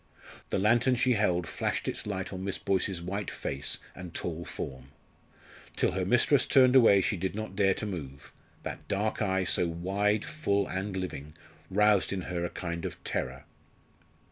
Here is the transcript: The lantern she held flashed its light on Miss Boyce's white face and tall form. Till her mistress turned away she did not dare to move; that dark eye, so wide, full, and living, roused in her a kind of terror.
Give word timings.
The 0.49 0.57
lantern 0.57 0.95
she 0.95 1.13
held 1.13 1.45
flashed 1.45 1.87
its 1.87 2.07
light 2.07 2.33
on 2.33 2.43
Miss 2.43 2.57
Boyce's 2.57 3.03
white 3.03 3.29
face 3.29 3.77
and 3.93 4.15
tall 4.15 4.43
form. 4.45 4.87
Till 5.75 5.91
her 5.91 6.07
mistress 6.07 6.47
turned 6.47 6.75
away 6.75 7.01
she 7.01 7.15
did 7.17 7.35
not 7.35 7.55
dare 7.55 7.75
to 7.75 7.85
move; 7.85 8.33
that 8.63 8.87
dark 8.87 9.21
eye, 9.21 9.43
so 9.43 9.67
wide, 9.67 10.25
full, 10.25 10.67
and 10.67 10.97
living, 10.97 11.35
roused 11.69 12.11
in 12.11 12.21
her 12.21 12.43
a 12.43 12.49
kind 12.49 12.83
of 12.83 12.97
terror. 13.03 13.43